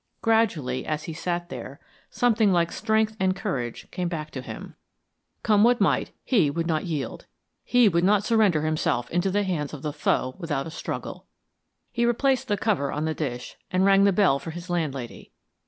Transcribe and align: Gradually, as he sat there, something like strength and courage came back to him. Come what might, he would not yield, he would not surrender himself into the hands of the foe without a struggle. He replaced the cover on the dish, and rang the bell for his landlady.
Gradually, 0.23 0.83
as 0.83 1.03
he 1.03 1.13
sat 1.13 1.49
there, 1.49 1.79
something 2.09 2.51
like 2.51 2.71
strength 2.71 3.15
and 3.19 3.35
courage 3.35 3.85
came 3.91 4.07
back 4.07 4.31
to 4.31 4.41
him. 4.41 4.73
Come 5.43 5.63
what 5.63 5.79
might, 5.79 6.11
he 6.25 6.49
would 6.49 6.65
not 6.65 6.85
yield, 6.87 7.27
he 7.63 7.87
would 7.87 8.03
not 8.03 8.23
surrender 8.25 8.63
himself 8.63 9.11
into 9.11 9.29
the 9.29 9.43
hands 9.43 9.75
of 9.75 9.83
the 9.83 9.93
foe 9.93 10.33
without 10.39 10.65
a 10.65 10.71
struggle. 10.71 11.27
He 11.91 12.03
replaced 12.07 12.47
the 12.47 12.57
cover 12.57 12.91
on 12.91 13.05
the 13.05 13.13
dish, 13.13 13.57
and 13.69 13.85
rang 13.85 14.03
the 14.05 14.11
bell 14.11 14.39
for 14.39 14.49
his 14.49 14.71
landlady. 14.71 15.33